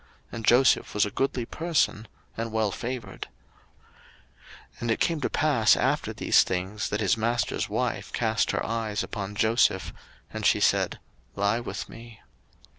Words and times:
And 0.31 0.43
Joseph 0.47 0.95
was 0.95 1.05
a 1.05 1.11
goodly 1.11 1.45
person, 1.45 2.07
and 2.35 2.51
well 2.51 2.71
favoured. 2.71 3.27
01:039:007 4.79 4.81
And 4.81 4.89
it 4.89 4.99
came 4.99 5.21
to 5.21 5.29
pass 5.29 5.77
after 5.77 6.11
these 6.11 6.41
things, 6.41 6.89
that 6.89 7.01
his 7.01 7.17
master's 7.17 7.69
wife 7.69 8.11
cast 8.11 8.49
her 8.49 8.65
eyes 8.65 9.03
upon 9.03 9.35
Joseph; 9.35 9.93
and 10.33 10.43
she 10.43 10.59
said, 10.59 10.97
Lie 11.35 11.59
with 11.59 11.87
me. 11.87 12.19